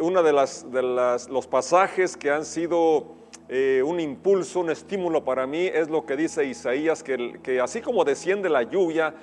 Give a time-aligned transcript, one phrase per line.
[0.00, 3.06] uno de, las, de las, los pasajes que han sido
[3.48, 7.80] eh, un impulso, un estímulo para mí, es lo que dice Isaías, que, que así
[7.80, 9.14] como desciende la lluvia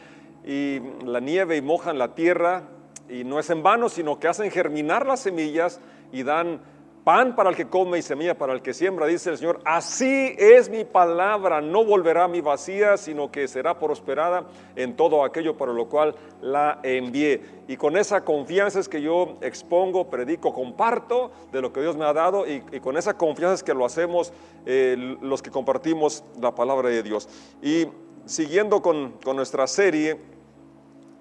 [0.46, 2.64] y la nieve y mojan la tierra,
[3.10, 5.80] y no es en vano, sino que hacen germinar las semillas
[6.12, 6.62] y dan
[7.06, 10.36] pan para el que come y semilla para el que siembra, dice el Señor, así
[10.40, 14.46] es mi palabra, no volverá a mi vacía, sino que será prosperada
[14.76, 17.42] en todo aquello para lo cual la envié.
[17.68, 22.06] Y con esa confianza es que yo expongo, predico, comparto de lo que Dios me
[22.06, 24.34] ha dado y, con esa confianza es que lo hacemos
[24.66, 27.30] eh, los que compartimos la palabra de Dios.
[27.62, 27.86] Y
[28.26, 30.18] siguiendo con, con nuestra serie,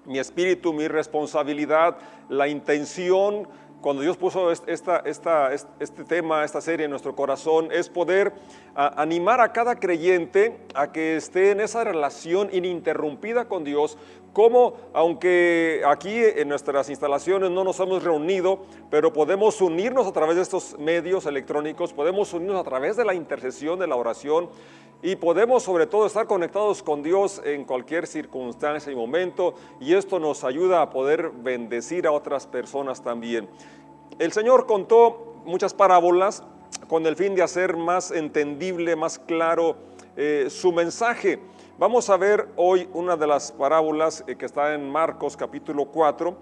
[0.05, 1.97] mi espíritu, mi responsabilidad,
[2.29, 3.47] la intención,
[3.85, 8.33] cuando Dios puso esta, esta, este tema, esta serie en nuestro corazón, es poder
[8.73, 13.95] animar a cada creyente a que esté en esa relación ininterrumpida con Dios,
[14.33, 20.37] como aunque aquí en nuestras instalaciones no nos hemos reunido, pero podemos unirnos a través
[20.37, 24.49] de estos medios electrónicos, podemos unirnos a través de la intercesión, de la oración,
[25.01, 30.19] y podemos sobre todo estar conectados con Dios en cualquier circunstancia y momento y esto
[30.19, 33.47] nos ayuda a poder bendecir a otras personas también.
[34.17, 36.43] El Señor contó muchas parábolas
[36.87, 39.75] con el fin de hacer más entendible, más claro
[40.15, 41.39] eh, su mensaje.
[41.77, 46.37] Vamos a ver hoy una de las parábolas eh, que está en Marcos capítulo 4,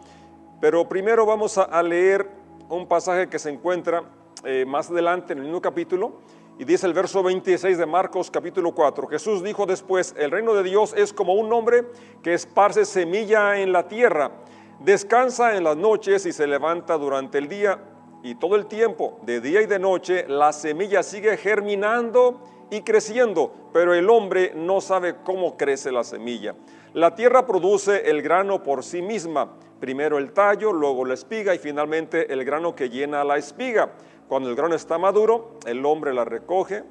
[0.62, 2.30] pero primero vamos a, leer
[2.70, 4.04] un pasaje que se encuentra
[4.44, 6.20] eh, más adelante en el mismo capítulo
[6.60, 10.64] y dice el verso 26 de Marcos capítulo 4, Jesús dijo después, el reino de
[10.64, 11.86] Dios es como un hombre
[12.22, 14.32] que esparce semilla en la tierra,
[14.80, 17.80] descansa en las noches y se levanta durante el día
[18.22, 23.52] y todo el tiempo, de día y de noche, la semilla sigue germinando y creciendo,
[23.74, 26.56] pero el hombre no sabe cómo crece la semilla.
[26.94, 31.58] La tierra produce el grano por sí misma, primero el tallo, luego la espiga y
[31.58, 33.92] finalmente el grano que llena la espiga.
[34.28, 36.84] Cuando el grano está maduro, el hombre la recoge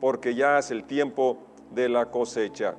[0.00, 1.38] porque ya es el tiempo
[1.70, 2.74] de la cosecha.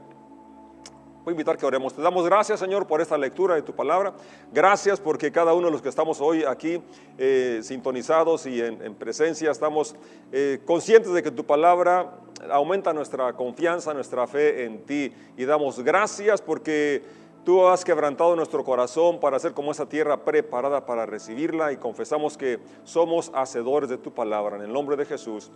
[1.24, 1.94] Voy a invitar que oremos.
[1.94, 4.14] Te damos gracias, Señor, por esta lectura de tu palabra.
[4.54, 6.82] Gracias porque cada uno de los que estamos hoy aquí
[7.18, 9.96] eh, sintonizados y en, presencia estamos
[10.32, 12.20] eh, conscientes de que tu palabra
[12.50, 15.14] aumenta nuestra confianza, nuestra fe en ti.
[15.36, 17.04] Y damos gracias porque
[17.46, 22.38] Tú has quebrantado nuestro corazón para ser como esa tierra preparada para recibirla y confesamos
[22.38, 24.58] que somos hacedores de tu palabra.
[24.58, 25.52] En el nombre de Jesús.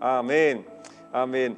[0.00, 0.66] Amén.
[1.12, 1.56] Amén.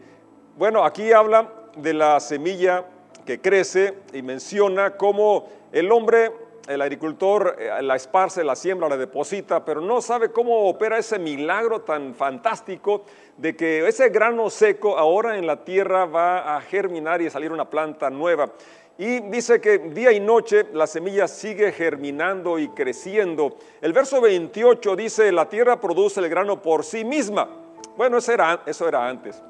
[0.57, 2.85] Bueno, aquí habla de la semilla
[3.25, 6.33] que crece y menciona cómo el hombre,
[6.69, 11.19] el agricultor, eh, la esparce, la siembra, la deposita, pero no sabe cómo opera ese
[11.19, 13.05] milagro tan fantástico
[13.37, 17.71] de que ese grano seco ahora en la tierra va a germinar y salir una
[17.71, 18.53] planta nueva.
[19.01, 23.57] Y dice que día y noche la semilla sigue germinando y creciendo.
[23.81, 27.49] El verso 28 dice, la tierra produce el grano por sí misma.
[27.97, 29.43] Bueno, eso era, eso era antes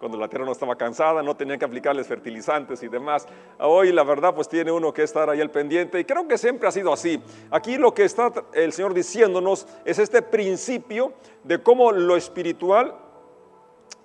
[0.00, 3.24] cuando la tierra no estaba cansada, no tenía que aplicarles fertilizantes y demás.
[3.60, 6.66] Hoy la verdad pues tiene uno que estar ahí al pendiente y creo que siempre
[6.66, 7.22] ha sido así.
[7.52, 11.12] Aquí lo que está el Señor diciéndonos es este principio
[11.44, 12.96] de cómo lo espiritual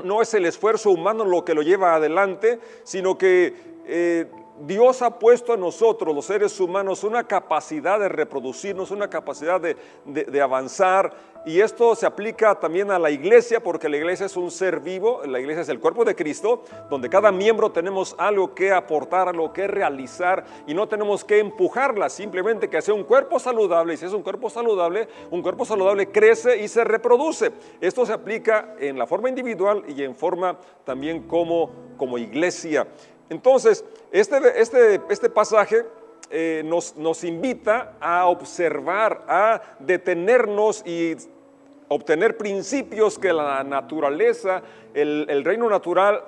[0.03, 3.55] no es el esfuerzo humano lo que lo lleva adelante, sino que
[3.87, 4.27] eh,
[4.59, 10.41] Dios ha puesto a nosotros, los seres humanos, una capacidad de reproducirnos, una capacidad de,
[10.41, 11.37] avanzar.
[11.45, 15.21] Y esto se aplica también a la iglesia, porque la iglesia es un ser vivo,
[15.25, 19.53] la iglesia es el cuerpo de Cristo, donde cada miembro tenemos algo que aportar, algo
[19.53, 23.93] que realizar, y no tenemos que empujarla, simplemente que sea un cuerpo saludable.
[23.93, 27.51] Y si es un cuerpo saludable, un cuerpo saludable crece y se reproduce.
[27.79, 32.87] Esto se aplica en la forma individual y en forma también como, como iglesia.
[33.29, 35.85] Entonces, este, este, este pasaje
[36.29, 41.15] eh, nos, nos, invita a observar, a detenernos y
[41.87, 44.61] obtener principios que la naturaleza,
[44.93, 46.23] el, reino natural,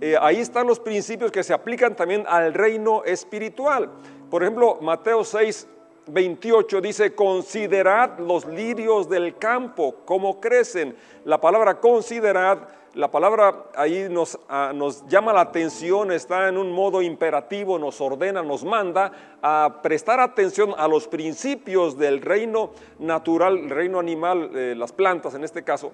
[0.00, 3.90] eh, ahí están los principios que se aplican también al reino espiritual.
[4.30, 5.68] Por ejemplo, Mateo 6,
[6.06, 10.96] 28 dice, considerad los lirios del campo, cómo crecen.
[11.24, 12.58] La palabra considerad
[12.94, 18.00] la palabra ahí nos, ah, nos, llama la atención, está en un modo imperativo, nos
[18.00, 19.12] ordena, nos manda
[19.42, 25.34] a prestar atención a los principios del reino natural, el reino animal, eh, las plantas
[25.34, 25.92] en este caso.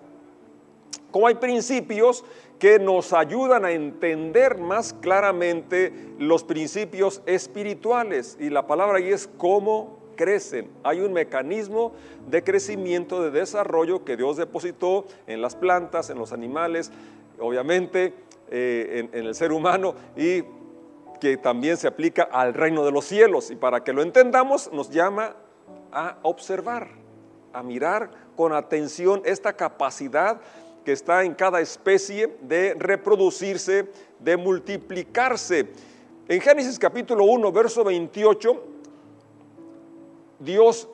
[1.11, 2.25] Como hay principios
[2.59, 8.37] que nos ayudan a entender más claramente los principios espirituales.
[8.39, 10.71] Y la palabra ahí es cómo crecen.
[10.83, 11.93] Hay un mecanismo
[12.29, 16.93] de crecimiento, de desarrollo que Dios depositó en las plantas, en los animales,
[17.39, 18.13] obviamente
[18.51, 20.45] eh, en, el ser humano y
[21.23, 23.51] que también se aplica al reino de los cielos.
[23.51, 25.37] Y para que lo entendamos nos llama
[25.91, 26.89] a observar.
[27.53, 30.41] a mirar con atención esta capacidad
[30.85, 33.89] que está en cada especie de reproducirse,
[34.21, 35.67] de multiplicarse.
[36.29, 38.80] En Génesis capítulo 1, verso 28,
[40.41, 40.89] Dios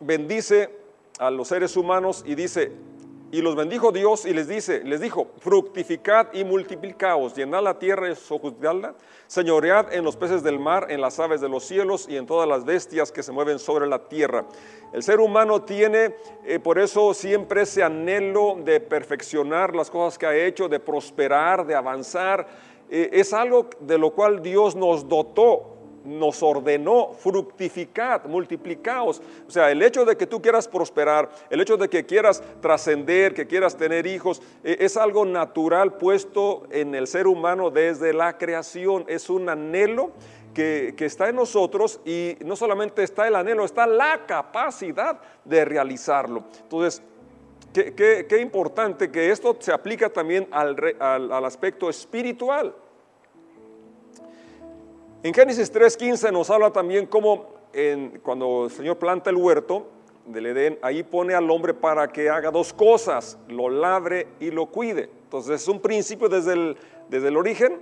[0.00, 0.70] bendice
[1.18, 2.72] a los seres humanos y dice,
[3.30, 8.10] y los bendijo Dios y les dice, les dijo, fructificad y multiplicaos, llenad la tierra
[8.10, 8.94] y sojuzgadla,
[9.26, 12.48] señoread en los peces del mar, en las aves de los cielos y en todas
[12.48, 14.46] las bestias que se mueven sobre la tierra.
[14.92, 16.14] El ser humano tiene
[16.44, 21.66] eh, por eso siempre ese anhelo de perfeccionar las cosas que ha hecho, de prosperar,
[21.66, 22.46] de avanzar.
[22.88, 25.75] Eh, es algo de lo cual Dios nos dotó
[26.06, 29.20] nos ordenó fructificad, multiplicaos.
[29.46, 33.34] O sea, el hecho de que tú quieras prosperar, el hecho de que quieras trascender,
[33.34, 38.38] que quieras tener hijos, e, es algo natural puesto en el ser humano desde la
[38.38, 39.04] creación.
[39.08, 40.12] Es un anhelo
[40.54, 46.44] que, está en nosotros y no solamente está el anhelo, está la capacidad de realizarlo.
[46.62, 47.02] Entonces,
[47.74, 52.74] qué, importante que esto se aplica también al, al aspecto espiritual.
[55.22, 57.56] En Génesis 3.15 nos habla también cómo
[58.22, 59.86] cuando el Señor planta el huerto
[60.24, 64.66] del Edén, ahí pone al hombre para que haga dos cosas, lo labre y lo
[64.66, 65.10] cuide.
[65.24, 66.76] Entonces es un principio desde el,
[67.08, 67.80] desde el origen,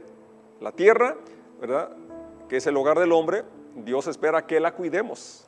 [0.61, 1.17] la tierra,
[1.61, 1.91] ¿verdad?
[2.49, 3.45] Que es el hogar del hombre,
[3.77, 5.47] Dios espera que la cuidemos,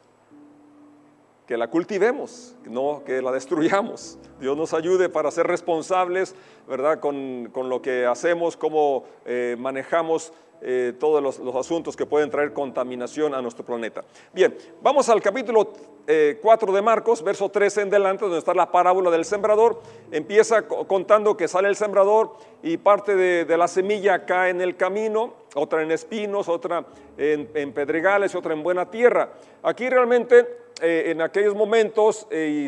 [1.47, 4.19] que la cultivemos, no que la destruyamos.
[4.41, 6.35] Dios nos ayude para ser responsables,
[6.67, 7.01] ¿verdad?
[7.01, 10.33] Con, lo que hacemos, cómo eh, manejamos
[10.63, 14.03] eh, todos los, asuntos que pueden traer contaminación a nuestro planeta.
[14.33, 15.73] Bien, vamos al capítulo
[16.07, 19.81] 4 eh, de Marcos, verso 13 en delante, donde está la parábola del sembrador.
[20.11, 25.35] Empieza contando que sale el sembrador y parte de, la semilla cae en el camino,
[25.55, 26.87] otra en espinos, otra
[27.19, 29.31] en, pedregales otra en buena tierra.
[29.63, 30.47] Aquí realmente
[30.81, 32.67] eh, en aquellos momentos, y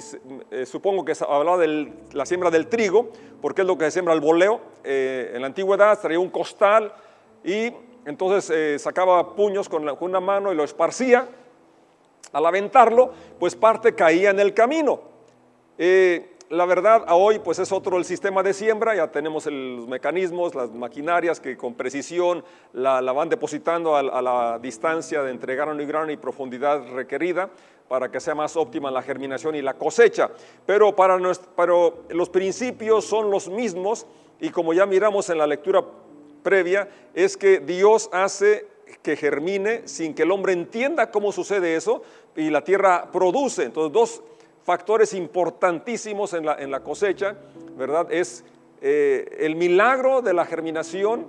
[0.66, 3.08] supongo que hablaba de la siembra del trigo,
[3.40, 4.60] porque es lo que se siembra el boleo.
[4.84, 6.92] en la antigüedad traía un costal
[7.48, 7.72] y
[8.04, 11.26] entonces eh, sacaba puños con, una mano y lo esparcía.
[12.30, 15.00] Al aventarlo, pues parte caía en el camino.
[15.78, 19.88] Eh, la verdad, a hoy pues es otro el sistema de siembra, ya tenemos los
[19.88, 25.80] mecanismos, las maquinarias que con precisión la, van depositando a, la distancia de entre grano
[25.80, 27.48] y grano y profundidad requerida
[27.88, 30.30] para que sea más óptima la germinación y la cosecha.
[30.66, 31.18] Pero, para
[31.56, 34.06] pero los principios son los mismos
[34.38, 35.82] y como ya miramos en la lectura
[36.42, 38.66] previa es que Dios hace
[39.02, 42.02] que germine sin que el hombre entienda cómo sucede eso
[42.36, 43.64] y la tierra produce.
[43.64, 44.22] Entonces, dos
[44.64, 47.36] factores importantísimos en la, en la cosecha,
[47.76, 48.12] ¿verdad?
[48.12, 48.44] Es
[48.80, 51.26] eh, el milagro de la germinación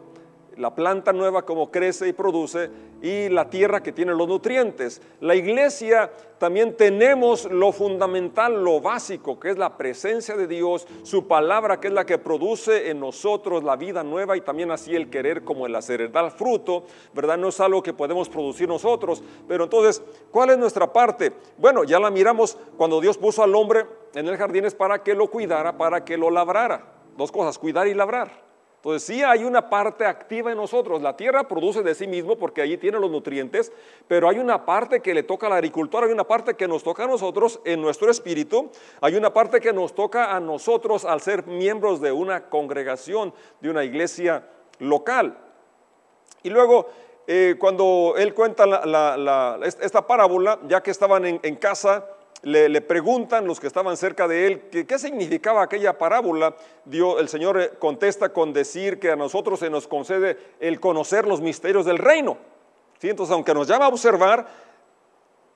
[0.59, 2.69] la planta nueva como crece y produce
[3.01, 5.01] y la tierra que tiene los nutrientes.
[5.21, 11.27] La iglesia también tenemos lo fundamental, lo básico, que es la presencia de Dios, su
[11.27, 15.09] palabra que es la que produce en nosotros la vida nueva y también así el
[15.09, 16.01] querer como el hacer.
[16.01, 16.83] El fruto,
[17.13, 17.37] ¿verdad?
[17.37, 21.31] No es algo que podemos producir nosotros, pero entonces, ¿cuál es nuestra parte?
[21.57, 25.15] Bueno, ya la miramos cuando Dios puso al hombre en el jardín es para que
[25.15, 26.83] lo cuidara, para que lo labrara.
[27.15, 28.48] Dos cosas, cuidar y labrar.
[28.79, 31.01] Entonces sí hay una parte activa en nosotros.
[31.01, 33.73] La tierra produce de sí mismo porque allí tiene los nutrientes,
[34.07, 37.03] pero hay una parte que le toca al agricultor, hay una parte que nos toca
[37.03, 38.71] a nosotros en nuestro espíritu,
[39.01, 43.69] hay una parte que nos toca a nosotros al ser miembros de una congregación, de
[43.69, 44.47] una iglesia
[44.79, 45.37] local.
[46.41, 46.87] Y luego,
[47.27, 48.63] eh, cuando él cuenta
[49.61, 52.05] esta parábola, ya que estaban en casa,
[52.41, 56.55] le, preguntan los que estaban cerca de él qué significaba aquella parábola.
[56.85, 61.27] Dios, el Señor eh, contesta con decir que a nosotros se nos concede el conocer
[61.27, 62.37] los misterios del reino.
[63.01, 64.47] Entonces, aunque nos llama a observar,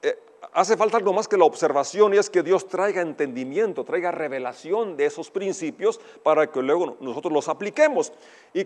[0.02, 0.18] eh,
[0.54, 4.96] hace falta algo más que la observación y es que Dios traiga entendimiento, traiga revelación
[4.96, 8.12] de esos principios para que luego nosotros los apliquemos.
[8.54, 8.66] Y,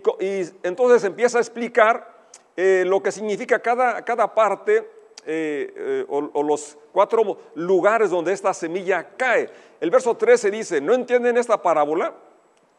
[0.62, 4.97] entonces empieza a explicar eh, lo que significa cada, cada parte
[5.30, 9.50] eh, eh, o, los cuatro lugares donde esta semilla cae.
[9.78, 12.14] El verso 13 dice, ¿no entienden esta parábola?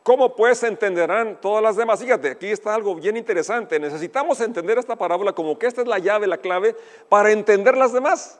[0.01, 1.99] ¿Cómo pues entenderán todas las demás?
[1.99, 3.79] Fíjate, aquí está algo bien interesante.
[3.79, 6.75] Necesitamos entender esta parábola como que esta es la llave, la clave
[7.07, 8.39] para entender las demás.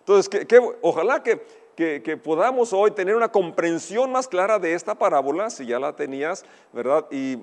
[0.00, 1.40] Entonces, que, ojalá que,
[1.74, 6.44] que, podamos hoy tener una comprensión más clara de esta parábola, si ya la tenías,
[6.74, 7.06] ¿verdad?
[7.10, 7.38] y,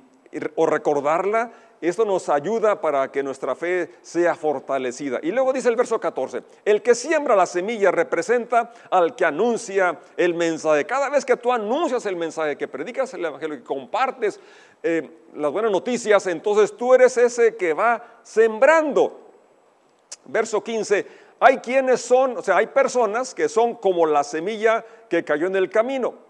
[0.55, 5.19] o recordarla esto nos ayuda para que nuestra fe sea fortalecida.
[5.23, 9.97] Y luego dice el verso 14, el que siembra la semilla representa al que anuncia
[10.17, 10.85] el mensaje.
[10.85, 14.41] Cada vez que tú anuncias el mensaje, que predicas el evangelio, que compartes
[14.83, 19.27] eh, las buenas noticias, entonces tú eres ese que va sembrando.
[20.25, 21.07] Verso 15,
[21.39, 25.55] hay quienes son, o sea, hay personas que son como la semilla que cayó en
[25.55, 26.28] el camino.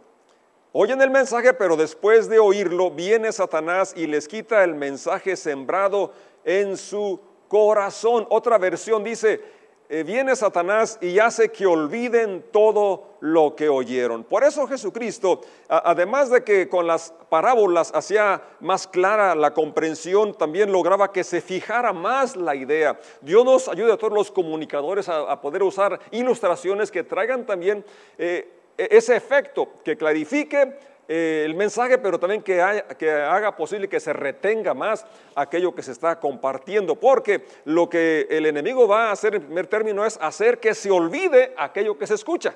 [0.72, 6.14] Oyen el mensaje, pero después de oírlo, viene Satanás y les quita el mensaje sembrado
[6.46, 8.28] en su corazón.
[8.30, 9.42] Otra versión dice,
[9.90, 14.24] eh, viene Satanás y hace que olviden todo lo que oyeron.
[14.24, 20.72] Por eso Jesucristo, además de que con las parábolas hacía más clara la comprensión, también
[20.72, 23.00] lograba que se fijara más la idea.
[23.22, 27.84] Dios nos ayude a todos los comunicadores a, poder usar ilustraciones que traigan también
[28.20, 28.59] eh,
[28.90, 30.74] ese efecto, que clarifique
[31.08, 35.06] eh, el mensaje, pero también que, haga posible que se retenga más
[35.36, 39.68] aquello que se está compartiendo, porque lo que el enemigo va a hacer en primer
[39.68, 42.54] término es hacer que se olvide aquello que se escucha.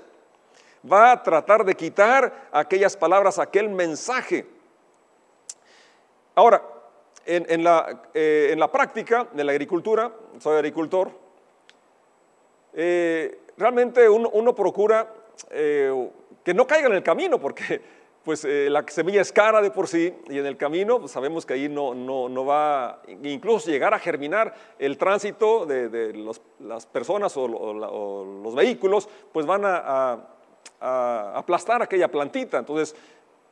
[0.90, 4.46] Va a tratar de quitar aquellas palabras, aquel mensaje.
[6.36, 6.62] Ahora,
[7.26, 11.10] en, la, eh, práctica de la agricultura, soy agricultor,
[12.74, 15.08] eh, realmente uno, procura
[15.50, 17.82] que no caiga en el camino, porque
[18.24, 21.46] pues eh, la semilla es cara de por sí y en el camino pues, sabemos
[21.46, 26.14] que ahí no, no, va incluso llegar a germinar el tránsito de,
[26.60, 30.30] las personas o, los vehículos, pues van a,
[30.80, 32.58] aplastar aquella plantita.
[32.58, 32.94] Entonces,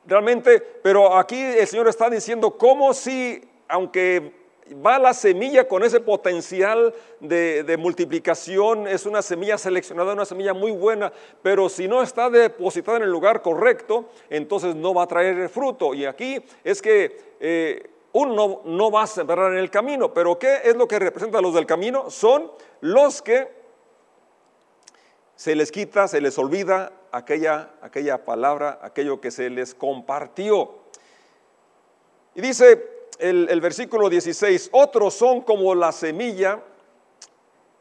[0.05, 4.40] realmente, pero aquí el Señor está diciendo como si, aunque
[4.73, 10.71] va la semilla con ese potencial de, multiplicación, es una semilla seleccionada, una semilla muy
[10.71, 11.11] buena,
[11.41, 15.93] pero si no está depositada en el lugar correcto, entonces no va a traer fruto.
[15.93, 20.61] Y aquí es que eh, uno no, va a sembrar en el camino, pero ¿qué
[20.63, 22.09] es lo que representa los del camino?
[22.09, 22.51] Son
[22.81, 23.47] los que
[25.35, 30.75] se les quita, se les olvida aquella, aquella palabra, aquello que se les compartió.
[32.35, 32.90] Y dice,
[33.21, 36.59] el, versículo 16, otros son como la semilla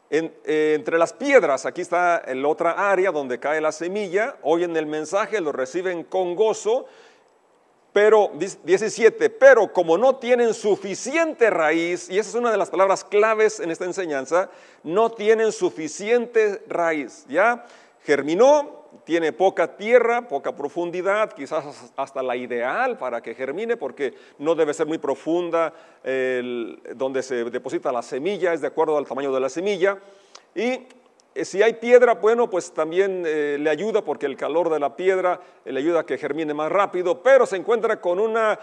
[0.09, 1.65] eh, entre las piedras.
[1.65, 6.35] Aquí está el otra área donde cae la semilla, oyen el mensaje, lo reciben con
[6.35, 6.85] gozo,
[7.93, 13.03] pero 17, pero como no tienen suficiente raíz, y esa es una de las palabras
[13.03, 14.49] claves en esta enseñanza,
[14.83, 17.65] no tienen suficiente raíz, ¿ya?
[18.03, 24.55] Germinó, tiene poca tierra, poca profundidad, quizás hasta la ideal para que germine, porque no
[24.55, 29.39] debe ser muy profunda donde se deposita la semilla, es de acuerdo al tamaño de
[29.39, 29.97] la semilla.
[30.55, 30.87] Y
[31.35, 35.39] si hay piedra, bueno, pues también eh, le ayuda porque el calor de la piedra
[35.63, 38.59] eh, le ayuda a que germine más rápido, pero se encuentra con una,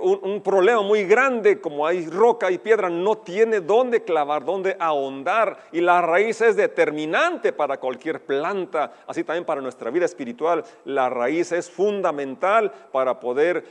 [0.00, 5.56] un, problema muy grande, como hay roca y piedra, no tiene dónde clavar, dónde ahondar,
[5.72, 10.64] y la raíz es determinante para cualquier planta, así también para nuestra vida espiritual.
[10.84, 13.64] La raíz es fundamental para poder,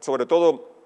[0.00, 0.77] sobre todo,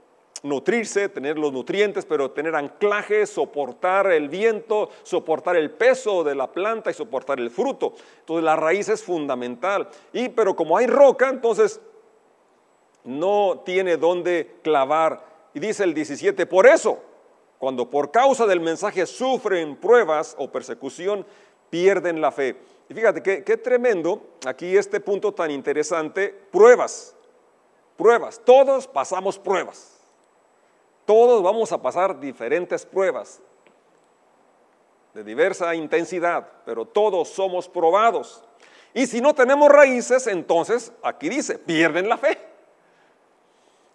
[0.43, 6.51] nutrirse, tener los nutrientes, pero tener anclaje, soportar el viento, soportar el peso de la
[6.51, 7.95] planta y soportar el fruto.
[8.21, 9.89] Entonces la raíz es fundamental.
[10.13, 11.81] Y pero como hay roca, entonces
[13.05, 15.25] no tiene dónde clavar.
[15.55, 16.99] Y dice el 17, por eso,
[17.59, 21.25] cuando por causa del mensaje sufren pruebas o persecución,
[21.71, 22.57] pierden la fe.
[22.89, 27.15] Y fíjate qué, qué tremendo, aquí este punto tan interesante, pruebas,
[27.97, 29.92] pruebas, todos pasamos pruebas.
[31.13, 33.39] Todos vamos a pasar diferentes pruebas
[35.13, 38.43] de diversa intensidad, pero todos somos probados.
[38.95, 42.39] Y si no tenemos raíces, entonces aquí dice, pierden la fe.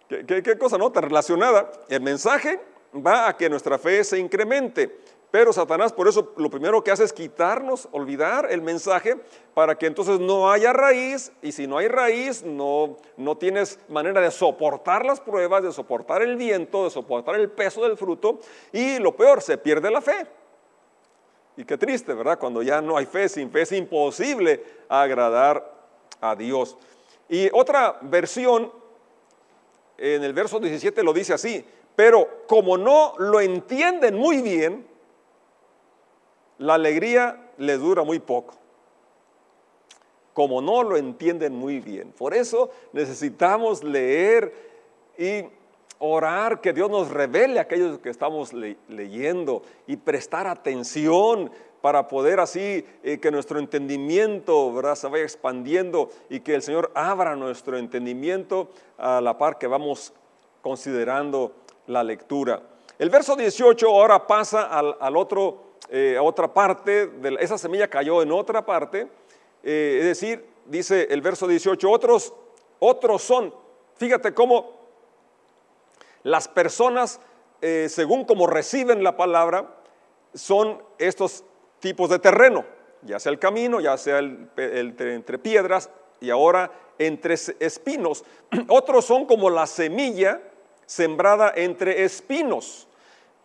[0.08, 1.68] ¿Qué, cosa no tan relacionada?
[1.88, 2.60] El mensaje
[2.94, 5.00] va a que nuestra fe se incremente.
[5.30, 9.16] Pero Satanás por eso lo primero que hace es quitarnos, olvidar el mensaje
[9.52, 14.22] para que entonces no haya raíz y si no hay raíz no, no tienes manera
[14.22, 18.40] de soportar las pruebas, de soportar el viento, de soportar el peso del fruto
[18.72, 20.26] y lo peor, se pierde la fe.
[21.58, 22.38] Y qué triste, ¿verdad?
[22.38, 25.74] Cuando ya no hay fe, sin fe es imposible agradar
[26.20, 26.78] a Dios.
[27.28, 28.72] Y otra versión,
[29.98, 31.64] en el verso 17 lo dice así,
[31.96, 34.86] pero como no lo entienden muy bien,
[36.58, 38.54] la alegría le dura muy poco,
[40.34, 42.12] como no lo entienden muy bien.
[42.12, 44.52] Por eso necesitamos leer
[45.16, 45.44] y
[45.98, 51.50] orar que Dios nos revele aquellos que estamos leyendo y prestar atención
[51.80, 54.94] para poder así eh, que nuestro entendimiento ¿verdad?
[54.96, 60.12] se vaya expandiendo y que el Señor abra nuestro entendimiento a la par que vamos
[60.62, 61.52] considerando
[61.86, 62.62] la lectura.
[62.98, 67.88] El verso 18 ahora pasa al, al otro eh, a otra parte, de esa semilla
[67.88, 69.08] cayó en otra parte,
[69.62, 72.34] eh, es decir, dice el verso 18, otros,
[72.78, 73.54] otros son,
[73.96, 74.78] fíjate cómo
[76.22, 77.20] las personas,
[77.62, 79.76] eh, según como reciben la palabra,
[80.34, 81.44] son estos
[81.80, 82.64] tipos de terreno,
[83.02, 85.90] ya sea el camino, ya sea el, entre piedras
[86.20, 88.24] y ahora entre espinos.
[88.68, 90.40] Otros son como la semilla
[90.86, 92.87] sembrada entre espinos.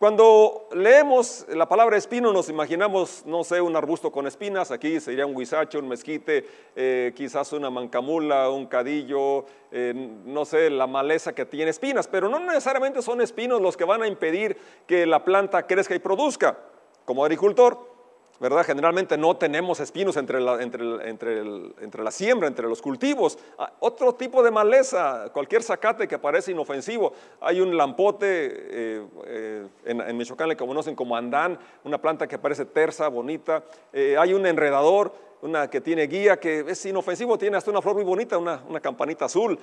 [0.04, 5.24] Cuando leemos la palabra espino nos imaginamos, no sé, un arbusto con espinas, aquí sería
[5.24, 6.46] un huizache, un mezquite,
[6.76, 9.94] eh, quizás una mancamula, un cadillo, eh,
[10.26, 14.02] no sé, la maleza que tiene espinas, pero no necesariamente son espinos los que van
[14.02, 16.58] a impedir que la planta crezca y produzca.
[17.06, 17.93] Como agricultor,
[18.40, 18.64] ¿verdad?
[18.64, 23.38] Generalmente no tenemos espinos entre la, entre, entre, la siembra, entre los cultivos.
[23.58, 27.12] Ah, otro tipo de maleza, cualquier zacate que parece inofensivo.
[27.40, 32.64] Hay un lampote, eh, eh, en, Michoacán le conocen como andán, una planta que parece
[32.64, 33.62] tersa, bonita.
[33.92, 35.12] Eh, hay un enredador,
[35.42, 38.80] una que tiene guía, que es inofensivo, tiene hasta una flor muy bonita, una, una
[38.80, 39.58] campanita azul.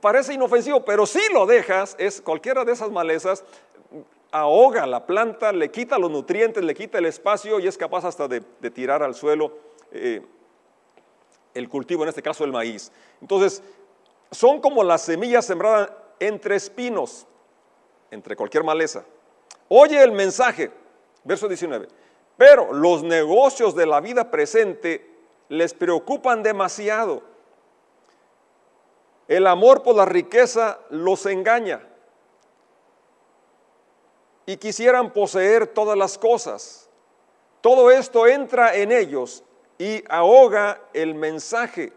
[0.00, 3.44] parece inofensivo, pero si lo dejas, es cualquiera de esas malezas,
[4.34, 8.26] ahoga la planta, le quita los nutrientes, le quita el espacio y es capaz hasta
[8.26, 8.40] de,
[8.72, 9.52] tirar al suelo
[9.92, 10.22] eh,
[11.54, 12.90] el cultivo, en este caso el maíz.
[13.20, 13.62] Entonces,
[14.32, 17.28] son como las semillas sembradas entre espinos,
[18.10, 19.04] entre cualquier maleza.
[19.68, 20.72] Oye el mensaje,
[21.22, 21.86] verso 19,
[22.36, 25.08] pero los negocios de la vida presente
[25.48, 27.22] les preocupan demasiado.
[29.28, 31.93] El amor por la riqueza los engaña
[34.46, 36.88] y quisieran poseer todas las cosas.
[37.60, 39.42] Todo esto entra en ellos
[39.78, 41.92] y ahoga el mensaje,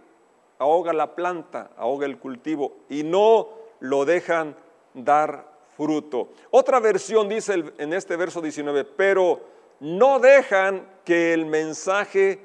[0.58, 3.50] ahoga la planta, ahoga el cultivo y no
[3.80, 4.56] lo dejan
[4.94, 6.30] dar fruto.
[6.50, 9.42] Otra versión dice en este verso 19, pero
[9.80, 12.40] no dejan que el mensaje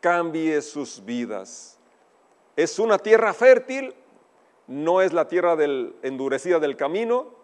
[0.00, 1.78] cambie sus vidas.
[2.56, 3.94] Es una tierra fértil,
[4.66, 7.41] no es la tierra del, endurecida del camino,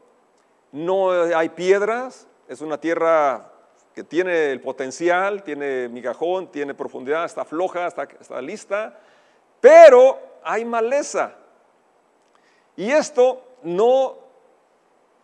[0.73, 3.53] no hay piedras, es una tierra
[3.95, 8.99] que tiene el potencial, tiene migajón, tiene profundidad, está floja, está, lista,
[9.61, 11.35] pero hay maleza.
[12.77, 14.17] Y esto no,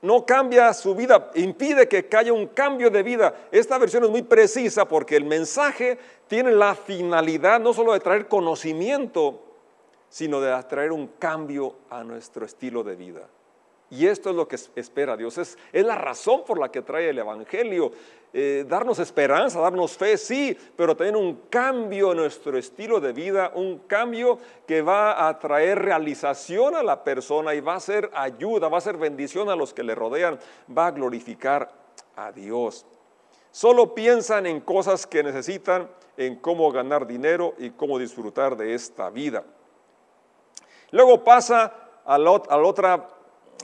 [0.02, 3.35] no cambia su vida, impide que haya un cambio de vida.
[3.52, 8.26] Esta versión es muy precisa porque el mensaje tiene la finalidad no solo de traer
[8.26, 9.40] conocimiento,
[10.09, 13.28] sino de traer un cambio a nuestro estilo de vida.
[13.94, 15.38] Y esto es lo que espera Dios.
[15.38, 17.92] Es, es la razón por la que trae el Evangelio.
[18.33, 23.52] Eh, darnos esperanza, darnos fe, sí, pero también un cambio en nuestro estilo de vida,
[23.54, 28.68] un cambio que va a traer realización a la persona y va a ser ayuda,
[28.68, 30.40] va a ser bendición a los que le rodean,
[30.76, 31.70] va a glorificar
[32.16, 32.85] a Dios.
[33.52, 39.11] Solo piensan en cosas que necesitan, en cómo ganar dinero y cómo disfrutar de esta
[39.11, 39.44] vida.
[40.90, 41.72] Luego pasa
[42.04, 43.13] a la, a la otra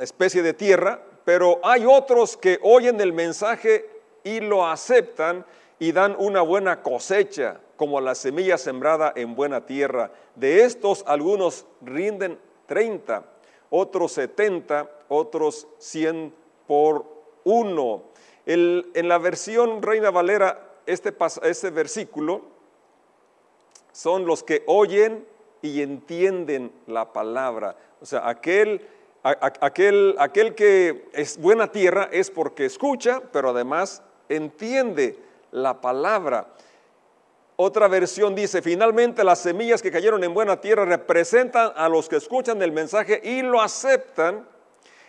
[0.00, 3.88] especie de tierra, pero hay otros que oyen el mensaje
[4.24, 5.44] y lo aceptan
[5.78, 10.10] y dan una buena cosecha, como la semilla sembrada en buena tierra.
[10.34, 13.24] De estos algunos rinden 30,
[13.70, 16.34] otros 70, otros 100
[16.66, 17.04] por
[17.44, 18.02] uno.
[18.46, 22.42] en la versión Reina Valera, este, este versículo
[23.92, 25.26] son los que oyen
[25.62, 27.76] y entienden la palabra.
[28.00, 28.86] O sea, aquel
[29.22, 35.18] aquel, aquel que es buena tierra es porque escucha, pero además entiende
[35.50, 36.48] la palabra.
[37.56, 42.16] Otra versión dice, finalmente las semillas que cayeron en buena tierra representan a los que
[42.16, 44.48] escuchan el mensaje y lo aceptan.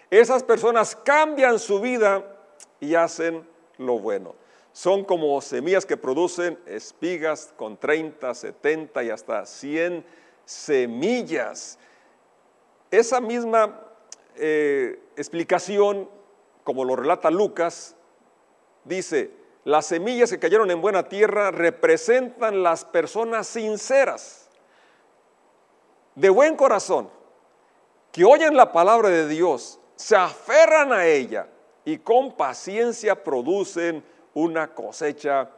[0.10, 2.26] Esas personas cambian su vida
[2.82, 3.48] y hacen
[3.78, 4.36] lo bueno.
[4.74, 10.06] Son como semillas que producen espigas con 30, 70 y hasta 100
[10.44, 11.80] semillas.
[12.90, 13.91] Esa misma
[14.36, 16.10] eh, explicación,
[16.64, 17.96] como lo relata Lucas,
[18.84, 19.32] dice,
[19.64, 24.50] las semillas que cayeron en buena tierra representan las personas sinceras,
[26.16, 27.10] de buen corazón,
[28.12, 31.48] que oyen la palabra de Dios, se aferran a ella
[31.86, 35.50] y con paciencia producen una cosecha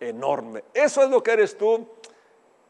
[0.00, 0.64] enorme.
[0.74, 1.88] Eso es lo que eres tú,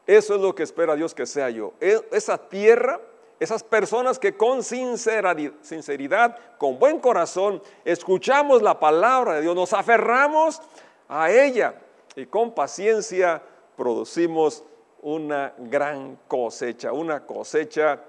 [0.05, 1.73] eso es lo que espera Dios que sea yo.
[1.81, 2.99] E, esa tierra
[3.39, 10.61] esas personas que con sinceridad, con buen corazón, escuchamos la palabra de Dios, nos aferramos
[11.07, 11.75] a ella
[12.15, 13.41] y con paciencia
[13.75, 14.63] producimos
[15.01, 18.01] una gran cosecha, una cosecha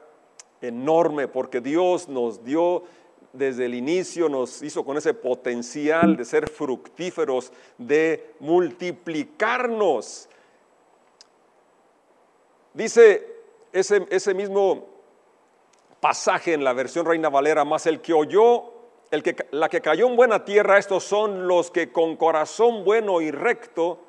[0.62, 2.84] enorme, porque Dios nos dio
[3.32, 10.28] desde el inicio, nos hizo con ese potencial de ser fructíferos, de multiplicarnos.
[12.72, 13.26] Dice
[13.72, 14.97] ese, ese mismo
[16.00, 18.72] pasaje en la versión Reina Valera, más el que oyó,
[19.10, 23.20] el que, la que cayó en buena tierra, estos son los que con corazón bueno
[23.20, 24.00] y recto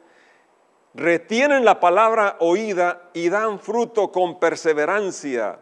[0.93, 5.59] retienen la palabra oída y dan fruto con perseverancia.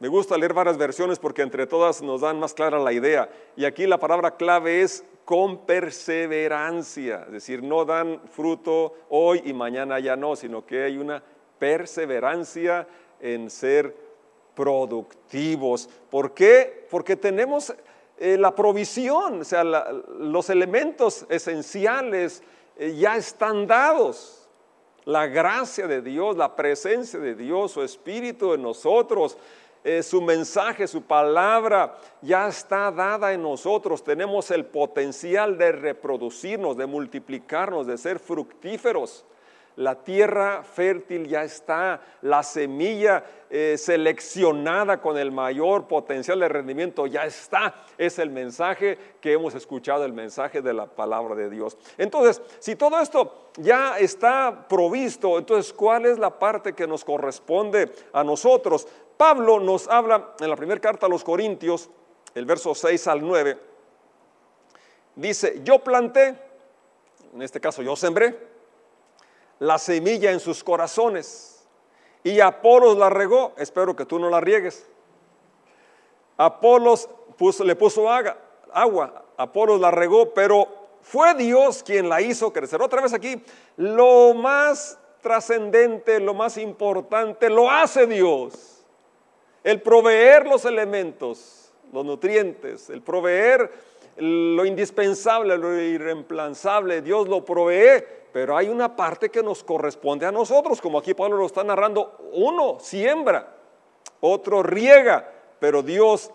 [0.00, 3.30] Me gusta leer varias versiones porque entre todas nos dan más clara la idea.
[3.54, 9.52] Y aquí la palabra clave es con perseverancia, es decir, no dan fruto hoy y
[9.52, 11.22] mañana ya no, sino que hay una
[11.60, 12.88] perseverancia
[13.20, 13.94] en ser
[14.54, 15.88] productivos.
[16.10, 16.86] ¿Por qué?
[16.90, 17.74] Porque tenemos
[18.18, 22.42] eh, la provisión, o sea, los elementos esenciales
[22.76, 24.38] eh, ya están dados.
[25.04, 29.36] La gracia de Dios, la presencia de Dios, su espíritu en nosotros,
[29.82, 34.04] eh, su mensaje, su palabra ya está dada en nosotros.
[34.04, 39.24] Tenemos el potencial de reproducirnos, de multiplicarnos, de ser fructíferos.
[39.76, 47.06] La tierra fértil ya está, la semilla eh, seleccionada con el mayor potencial de rendimiento
[47.06, 47.74] ya está.
[47.96, 51.78] Es el mensaje que hemos escuchado, el mensaje de la palabra de Dios.
[51.96, 57.92] Entonces, si todo esto ya está provisto, entonces, ¿cuál es la parte que nos corresponde
[58.12, 58.86] a nosotros?
[59.16, 61.88] Pablo nos habla en la primera carta a los Corintios,
[62.34, 63.58] el verso 6 al 9,
[65.14, 66.36] dice, yo planté,
[67.34, 68.51] en este caso yo sembré,
[69.62, 71.64] la semilla en sus corazones.
[72.24, 74.88] Y Apolos la regó, espero que tú no la riegues.
[76.36, 77.08] Apolos
[77.64, 80.66] le puso agua, Apolos la regó, pero
[81.00, 82.82] fue Dios quien la hizo crecer.
[82.82, 83.40] Otra vez aquí,
[83.76, 88.84] lo más trascendente, lo más importante, lo hace Dios.
[89.62, 93.70] El proveer los elementos, los nutrientes, el proveer
[94.16, 100.32] lo indispensable, lo irreemplazable, Dios lo provee pero hay una parte que nos corresponde a
[100.32, 102.30] nosotros, como aquí Pablo lo está narrando.
[102.32, 103.54] Uno siembra,
[104.20, 106.30] otro riega, pero Dios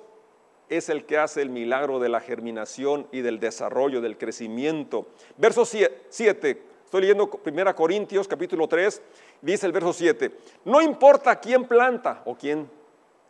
[0.69, 5.07] es el que hace el milagro de la germinación y del desarrollo, del crecimiento.
[5.37, 9.01] Verso 7, estoy leyendo 1 Corintios capítulo 3,
[9.41, 10.31] dice el verso 7,
[10.65, 12.69] no importa quién planta o quién,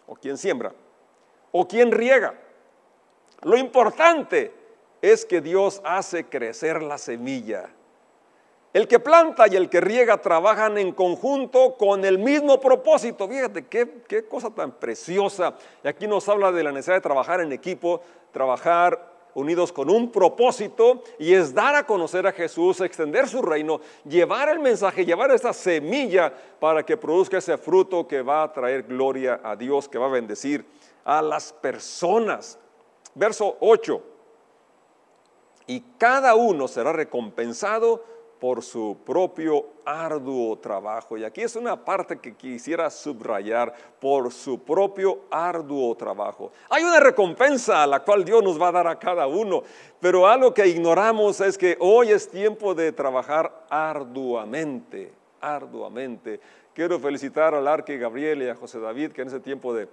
[0.08, 0.74] o quién siembra
[1.52, 2.36] o quién riega,
[3.44, 4.54] lo importante
[5.02, 7.70] es que Dios hace crecer la semilla.
[8.74, 13.28] El que planta y el que riega trabajan en conjunto con el mismo propósito.
[13.28, 15.56] Fíjate qué, cosa tan preciosa.
[15.84, 18.02] Y aquí nos habla de la necesidad de trabajar en equipo,
[18.32, 23.80] trabajar unidos con un propósito y es dar a conocer a Jesús, extender su reino,
[24.04, 28.84] llevar el mensaje, llevar esa semilla para que produzca ese fruto que va a traer
[28.84, 30.66] gloria a Dios, que va a bendecir
[31.06, 32.60] a las personas.
[33.16, 34.02] Verso 8.
[35.68, 41.18] Y cada uno será recompensado por su propio arduo trabajo.
[41.18, 46.52] Y aquí es una parte que quisiera subrayar, por su propio arduo trabajo.
[46.70, 49.64] Hay una recompensa a la cual Dios nos va a dar a cada uno,
[50.00, 56.40] pero algo que ignoramos es que hoy es tiempo de trabajar arduamente, arduamente.
[56.74, 59.88] Quiero felicitar al Arque Gabriel y a José David, que en ese tiempo de,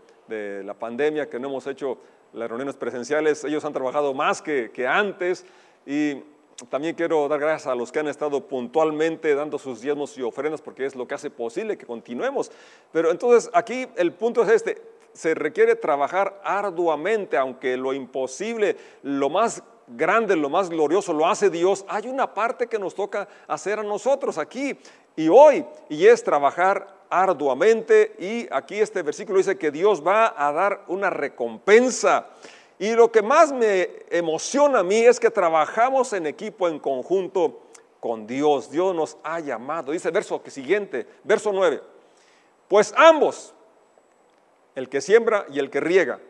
[0.64, 1.98] la pandemia, que no hemos hecho
[2.32, 5.44] las reuniones presenciales, ellos han trabajado más que, que antes
[5.86, 6.22] y
[6.68, 10.60] también quiero dar gracias a los que han estado puntualmente dando sus diezmos y ofrendas
[10.60, 12.50] porque es lo que hace posible que continuemos.
[12.92, 14.80] Pero entonces aquí el punto es este,
[15.12, 21.50] se requiere trabajar arduamente, aunque lo imposible, lo más grande, lo más glorioso lo hace
[21.50, 24.76] Dios, hay una parte que nos toca hacer a nosotros aquí
[25.16, 28.14] y hoy, y es trabajar arduamente.
[28.18, 32.26] Y aquí este versículo dice que Dios va a dar una recompensa.
[32.78, 37.60] Y lo que más me emociona a mí es que trabajamos en equipo, en conjunto
[38.00, 38.70] con Dios.
[38.70, 39.92] Dios nos ha llamado.
[39.92, 41.80] Dice el verso siguiente, verso 9.
[42.68, 43.54] Pues ambos,
[44.74, 46.20] el que siembra y el que riega.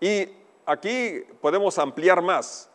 [0.00, 0.28] Y
[0.66, 2.68] aquí podemos ampliar más.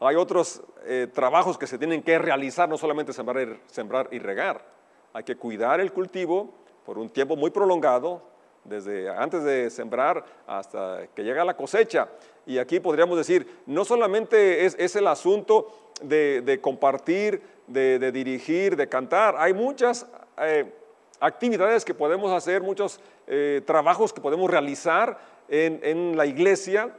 [0.00, 4.64] Hay otros eh, trabajos que se tienen que realizar, no solamente sembrar, sembrar y regar.
[5.12, 6.52] Hay que cuidar el cultivo
[6.84, 8.22] por un tiempo muy prolongado,
[8.64, 12.08] desde antes de sembrar hasta que llega la cosecha.
[12.46, 19.36] Y aquí podríamos decir, no solamente es, el asunto de, compartir, de, dirigir, de cantar,
[19.38, 20.06] hay muchas
[20.38, 20.72] eh,
[21.20, 26.92] actividades que podemos hacer, muchos eh, trabajos que podemos realizar en la iglesia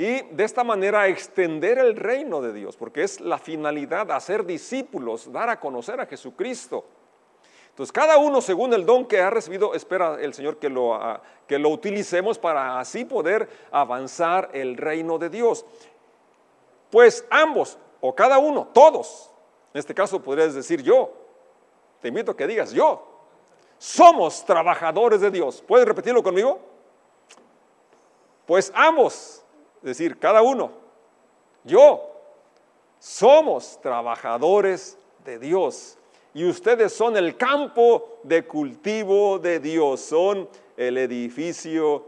[0.00, 5.30] y de esta manera extender el reino de Dios, porque es la finalidad, hacer discípulos,
[5.30, 6.86] dar a conocer a Jesucristo.
[7.80, 11.22] Entonces, cada uno según el don que ha recibido, espera el Señor que lo, ah,
[11.46, 15.64] que lo utilicemos para así poder avanzar el reino de Dios.
[16.90, 19.30] Pues ambos, o cada uno, todos,
[19.72, 21.10] en este caso podrías decir yo,
[22.02, 23.02] te invito a que digas yo,
[23.78, 25.64] somos trabajadores de Dios.
[25.66, 26.60] ¿Puedes repetirlo conmigo?
[28.44, 29.42] Pues ambos,
[29.76, 30.70] es decir, cada uno,
[31.64, 32.12] yo,
[32.98, 35.96] somos trabajadores de Dios.
[36.32, 42.06] Y ustedes son el campo de cultivo de Dios, son el edificio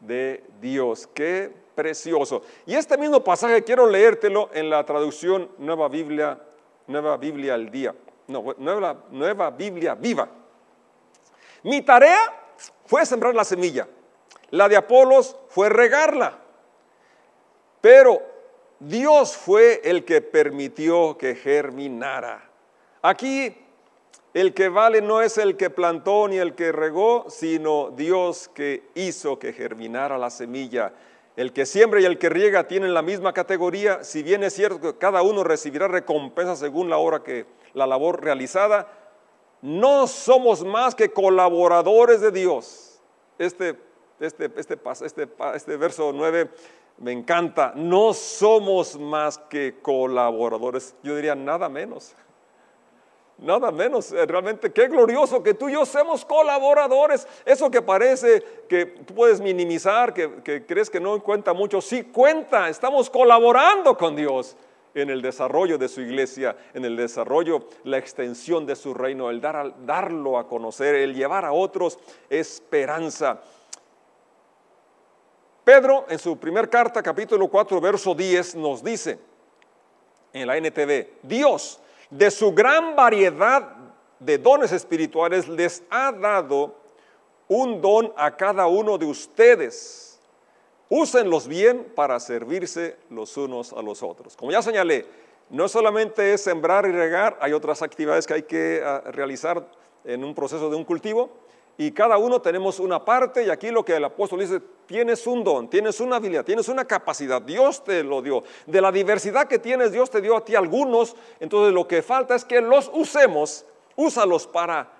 [0.00, 1.08] de Dios.
[1.12, 2.42] Qué precioso.
[2.66, 6.38] Y este mismo pasaje quiero leértelo en la traducción Nueva Biblia,
[6.86, 7.94] Nueva Biblia al día.
[8.28, 10.28] No, Nueva, Nueva Biblia viva.
[11.62, 12.18] Mi tarea
[12.86, 13.88] fue sembrar la semilla.
[14.50, 16.38] La de Apolos fue regarla.
[17.80, 18.22] Pero
[18.78, 22.47] Dios fue el que permitió que germinara.
[23.02, 23.56] Aquí
[24.34, 28.90] el que vale no es el que plantó ni el que regó, sino Dios que
[28.94, 30.92] hizo que germinara la semilla.
[31.36, 34.80] El que siembra y el que riega tienen la misma categoría, si bien es cierto
[34.80, 38.88] que cada uno recibirá recompensa según la hora que la labor realizada,
[39.62, 43.00] no somos más que colaboradores de Dios.
[43.38, 43.76] Este,
[44.20, 46.50] este, este, este, este verso 9
[46.98, 47.72] me encanta.
[47.74, 50.96] No somos más que colaboradores.
[51.02, 52.14] Yo diría nada menos.
[53.38, 57.26] Nada menos, eh, realmente qué glorioso que tú y yo seamos colaboradores.
[57.44, 62.02] Eso que parece que tú puedes minimizar, que, que crees que no cuenta mucho, sí
[62.02, 64.56] cuenta, estamos colaborando con Dios
[64.94, 69.40] en el desarrollo de su iglesia, en el desarrollo, la extensión de su reino, el
[69.40, 71.98] dar, darlo a conocer, el llevar a otros
[72.28, 73.40] esperanza.
[75.62, 79.18] Pedro, en su primer carta, capítulo 4, verso 10, nos dice
[80.32, 83.76] en la NTV, Dios de su gran variedad
[84.18, 86.74] de dones espirituales, les ha dado
[87.46, 90.20] un don a cada uno de ustedes.
[90.88, 94.36] Úsenlos bien para servirse los unos a los otros.
[94.36, 95.06] Como ya señalé,
[95.50, 99.66] no solamente es sembrar y regar, hay otras actividades que hay que ah, realizar
[100.04, 101.30] en un proceso de un cultivo,
[101.80, 105.44] y cada uno tenemos una parte y aquí lo que el apóstol dice, tienes un
[105.44, 108.42] don, tienes una habilidad, tienes una capacidad, Dios te lo dio.
[108.66, 112.34] De la diversidad que tienes, Dios te dio a ti algunos, entonces lo que falta
[112.34, 113.64] es que los usemos,
[113.94, 114.90] úsalos para,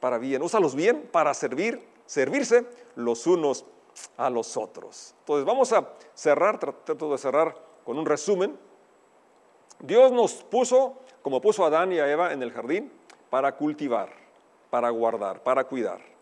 [0.00, 2.64] para bien, úsalos bien para servir, servirse
[2.96, 3.66] los unos
[4.16, 5.14] a los otros.
[5.18, 8.58] Entonces vamos a cerrar, trato de cerrar con un resumen.
[9.78, 12.90] Dios nos puso, como puso a Adán y a Eva en el jardín,
[13.28, 14.08] para cultivar,
[14.70, 16.13] para guardar, para cuidar.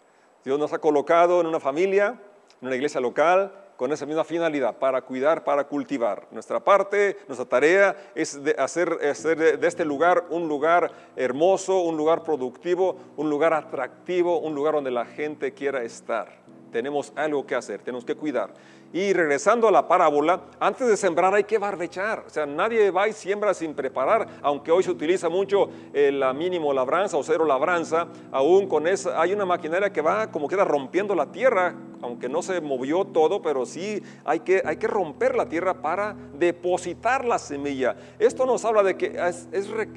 [0.45, 2.19] Dios nos ha colocado en una familia,
[2.61, 6.29] en una iglesia local, con esa misma finalidad, para cuidar, para cultivar.
[6.31, 12.97] Nuestra parte, nuestra tarea es hacer, de este lugar un lugar hermoso, un lugar productivo,
[13.17, 16.29] un lugar atractivo, un lugar donde la gente quiera estar.
[16.71, 18.55] Tenemos algo que hacer, tenemos que cuidar.
[18.93, 22.25] Y regresando a la parábola, antes de sembrar hay que barbechar.
[22.27, 26.73] O sea, nadie va y siembra sin preparar, aunque hoy se utiliza mucho la mínimo
[26.73, 31.15] labranza o cero labranza, aún con esa, hay una maquinaria que va como queda rompiendo
[31.15, 35.49] la tierra, aunque no se movió todo, pero sí hay que, hay que romper la
[35.49, 37.97] tierra para depositar la semilla.
[38.19, 39.19] Esto nos habla de que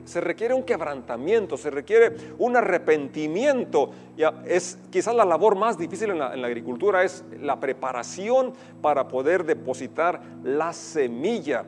[0.05, 3.89] se requiere un quebrantamiento, se requiere un arrepentimiento.
[4.45, 8.53] Es quizás la labor más difícil en la, en la agricultura, es la preparación
[8.85, 11.65] para poder depositar la semilla.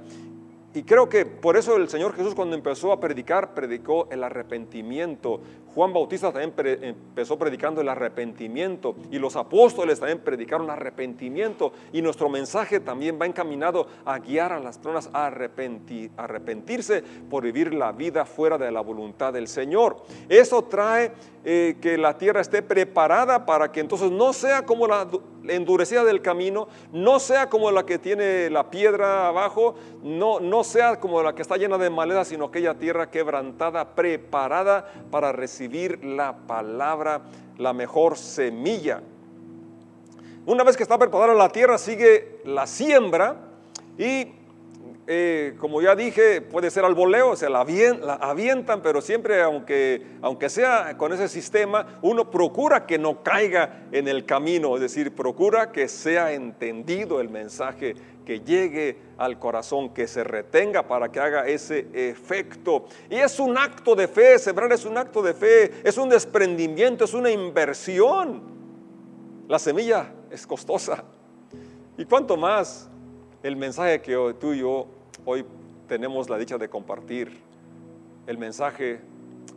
[0.75, 5.41] Y creo que por eso el Señor Jesús cuando empezó a predicar, predicó el arrepentimiento.
[5.73, 12.29] Juan Bautista también empezó predicando el arrepentimiento y los apóstoles también predicaron arrepentimiento y nuestro
[12.29, 18.25] mensaje también va encaminado a guiar a las personas a arrepentirse por vivir la vida
[18.25, 19.97] fuera de la voluntad del Señor.
[20.29, 21.11] Eso trae
[21.43, 25.07] eh, que la tierra esté preparada para que entonces no sea como la
[25.49, 30.99] endurecida del camino, no sea como la que tiene la piedra abajo, no, no sea
[30.99, 36.37] como la que está llena de maleza, sino aquella tierra quebrantada, preparada para recibir la
[36.47, 37.21] palabra,
[37.57, 39.01] la mejor semilla.
[40.45, 43.35] Una vez que está preparada la tierra, sigue la siembra
[43.97, 44.31] y
[45.09, 50.05] eh, como ya dije, puede ser al voleo, se la, la, avientan, pero siempre, aunque,
[50.21, 55.15] aunque sea con ese sistema, uno procura que no caiga en el camino, es decir,
[55.15, 61.21] procura que sea entendido el mensaje, que llegue al corazón, que se retenga para que
[61.21, 62.87] haga ese efecto.
[63.09, 67.05] Y es un acto de fe, sembrar es un acto de fe, es un desprendimiento,
[67.05, 68.41] es una inversión.
[69.47, 71.05] La semilla es costosa.
[71.97, 72.89] ¿Y cuánto más
[73.41, 74.96] el mensaje que tú y yo
[75.29, 75.45] hoy
[75.89, 77.37] tenemos la dicha de compartir
[78.27, 79.01] el mensaje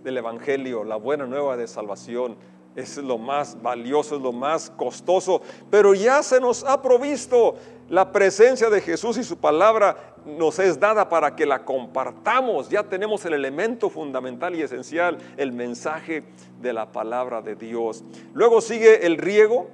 [0.03, 2.37] del Evangelio, la buena nueva de salvación.
[2.75, 7.55] Es lo más valioso, es lo más costoso, pero ya se nos ha provisto
[7.89, 12.69] la presencia de Jesús y su palabra nos es dada para que la compartamos.
[12.69, 16.25] Ya tenemos el elemento fundamental y esencial, el mensaje
[16.61, 18.03] de la palabra de Dios.
[18.35, 19.69] Luego sigue el riego,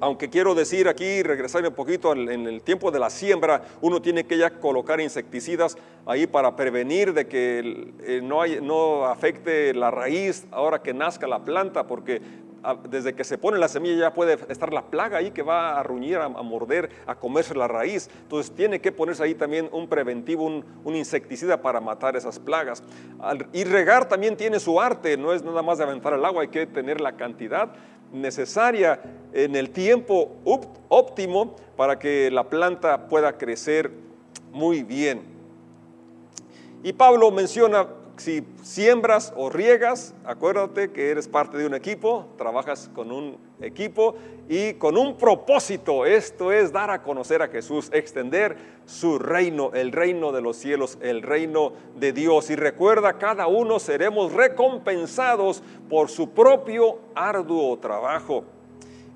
[0.00, 4.24] aunque quiero decir aquí, regresarme un poquito en el tiempo de la siembra, uno tiene
[4.24, 10.46] que ya colocar insecticidas ahí para prevenir de que eh, no, no afecte la raíz
[10.50, 12.20] ahora que nazca la planta, porque
[12.88, 15.82] desde que se pone la semilla ya puede estar la plaga ahí que va a
[15.82, 18.10] ruñir, a, morder, a comerse la raíz.
[18.22, 20.64] Entonces tiene que ponerse ahí también un preventivo, un,
[20.96, 22.82] insecticida para matar esas plagas.
[23.52, 26.48] y regar también tiene su arte, no es nada más de aventar el agua, hay
[26.48, 27.72] que tener la cantidad
[28.20, 29.00] necesaria
[29.32, 30.32] en el tiempo
[30.88, 33.90] óptimo para que la planta pueda crecer
[34.52, 35.22] muy bien.
[36.82, 42.90] Y Pablo menciona si siembras o riegas, acuérdate que eres parte de un equipo, trabajas
[42.94, 44.14] con un equipo
[44.48, 46.06] y con un propósito.
[46.06, 50.98] Esto es dar a conocer a Jesús, extender su reino, el reino de los cielos,
[51.02, 52.50] el reino de Dios.
[52.50, 58.44] Y recuerda, cada uno seremos recompensados por su propio arduo trabajo.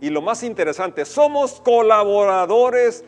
[0.00, 3.04] Y lo más interesante, somos colaboradores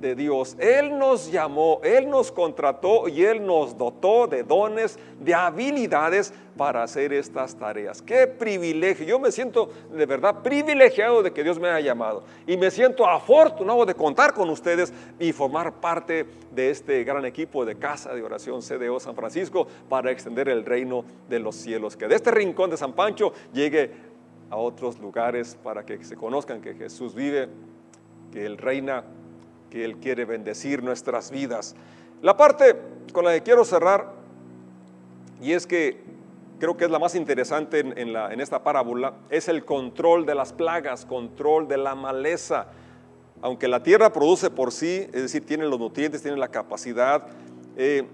[0.00, 0.56] de Dios.
[0.58, 6.82] Él nos llamó, Él nos contrató y Él nos dotó de dones, de habilidades para
[6.82, 8.00] hacer estas tareas.
[8.00, 9.06] Qué privilegio.
[9.06, 13.06] Yo me siento de verdad privilegiado de que Dios me haya llamado y me siento
[13.06, 18.22] afortunado de contar con ustedes y formar parte de este gran equipo de Casa de
[18.22, 21.96] Oración CDO San Francisco para extender el reino de los cielos.
[21.96, 23.90] Que de este rincón de San Pancho llegue
[24.50, 27.48] a otros lugares para que se conozcan que Jesús vive,
[28.32, 29.04] que Él reina
[29.74, 31.74] que Él quiere bendecir nuestras vidas.
[32.22, 32.76] La parte
[33.12, 34.12] con la que quiero cerrar,
[35.42, 36.00] y es que
[36.60, 40.36] creo que es la más interesante en, la, en esta parábola, es el control de
[40.36, 42.68] las plagas, control de la maleza.
[43.42, 47.26] Aunque la tierra produce por sí, es decir, tiene los nutrientes, tiene la capacidad,
[47.76, 48.04] eh,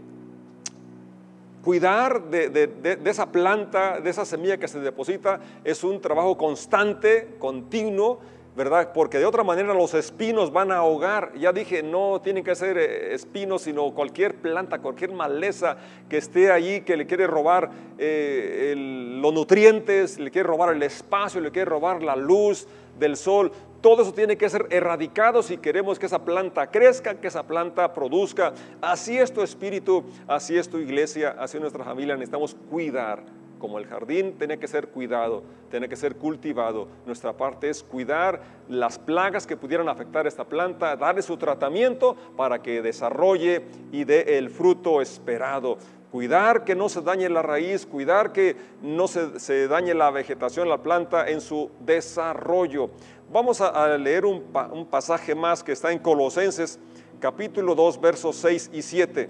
[1.62, 7.36] cuidar de, de, esa planta, de esa semilla que se deposita, es un trabajo constante,
[7.38, 8.20] continuo,
[8.56, 8.92] ¿verdad?
[8.92, 11.32] Porque de otra manera los espinos van a ahogar.
[11.38, 15.76] Ya dije, no tienen que ser eh, espinos, sino cualquier planta, cualquier maleza
[16.08, 21.40] que esté allí, que le quiere robar eh, los nutrientes, le quiere robar el espacio,
[21.40, 22.66] le quiere robar la luz
[22.98, 23.52] del sol.
[23.80, 27.94] Todo eso tiene que ser erradicado si queremos que esa planta crezca, que esa planta
[27.94, 28.52] produzca.
[28.82, 32.14] Así es tu espíritu, así es tu iglesia, así es nuestra familia.
[32.14, 33.22] Necesitamos cuidar
[33.60, 36.88] como el jardín tiene que ser cuidado, tiene que ser cultivado.
[37.06, 42.60] Nuestra parte es cuidar las plagas que pudieran afectar esta planta, darle su tratamiento para
[42.60, 45.78] que desarrolle y dé el fruto esperado.
[46.10, 50.78] Cuidar que no se dañe la raíz, cuidar que no se, dañe la vegetación, la
[50.78, 52.90] planta en su desarrollo.
[53.32, 54.42] Vamos a, leer un,
[54.72, 56.80] un pasaje más que está en Colosenses
[57.20, 59.28] capítulo 2 versos 6 y 7.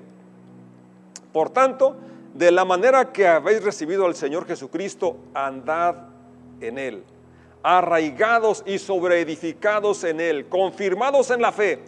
[1.32, 1.96] Por tanto,
[2.34, 5.96] de la manera que habéis recibido al Señor Jesucristo, andad
[6.60, 7.04] en Él,
[7.62, 11.80] arraigados y sobreedificados en Él, confirmados en la fe,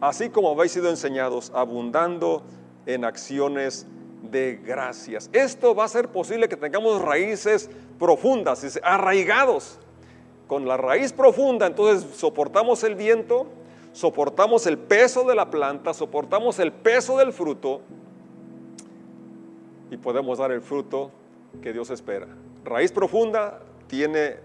[0.00, 2.42] así como habéis sido enseñados, abundando
[2.86, 3.86] en acciones
[4.22, 5.28] de gracias.
[5.32, 9.78] Esto va a ser posible que tengamos raíces profundas, arraigados.
[10.46, 13.46] Con la raíz profunda, entonces soportamos el viento,
[13.92, 17.82] soportamos el peso de la planta, soportamos el peso del fruto
[19.90, 21.10] y podemos dar el fruto
[21.62, 22.26] que Dios espera.
[22.64, 24.36] Raíz profunda tiene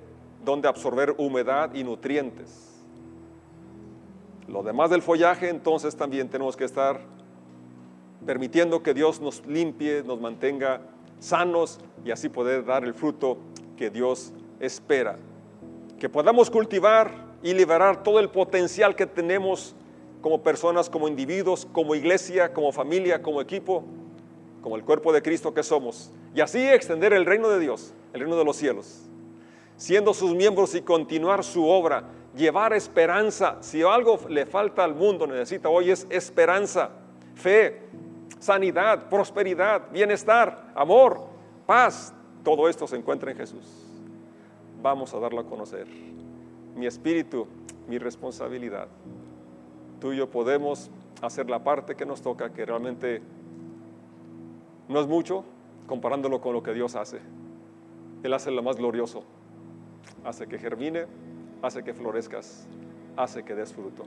[0.44, 2.82] donde absorber humedad y nutrientes.
[4.48, 7.00] Lo demás del follaje, entonces también tenemos que estar
[8.26, 10.82] permitiendo que Dios nos limpie, nos mantenga
[11.20, 13.38] sanos y así poder dar el fruto
[13.78, 15.18] que Dios espera.
[16.00, 19.76] Que podamos cultivar y liberar todo el potencial que tenemos
[20.22, 23.84] como personas, como individuos, como iglesia, como familia, como equipo
[24.64, 28.22] como el cuerpo de Cristo que somos, y así extender el reino de Dios, el
[28.22, 29.02] reino de los cielos,
[29.76, 33.58] siendo sus miembros y continuar su obra, llevar esperanza.
[33.60, 36.92] Si algo le falta al mundo, necesita hoy es esperanza,
[37.36, 37.82] fe,
[38.40, 41.26] sanidad, prosperidad, bienestar, amor,
[41.66, 42.14] paz.
[42.44, 43.66] Todo esto se encuentra en Jesús.
[44.82, 45.88] Vamos a darlo a conocer.
[46.76, 47.48] Mi espíritu,
[47.88, 48.88] mi responsabilidad.
[50.00, 50.90] Tú y yo podemos
[51.22, 53.22] hacer la parte que nos toca, que realmente
[54.88, 55.44] no es mucho
[55.88, 57.20] comparándolo con lo que Dios hace.
[58.24, 59.24] Él hace lo más glorioso.
[60.24, 61.06] Hace que germine,
[61.62, 62.68] hace que florezcas,
[63.18, 64.04] hace que des fruto.